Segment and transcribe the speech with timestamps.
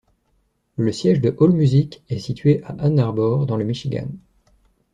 [0.77, 4.07] Le siège de AllMusic est situé à Ann Arbor, dans le Michigan.